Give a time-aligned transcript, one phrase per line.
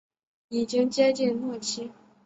[0.49, 1.91] 已经接近末期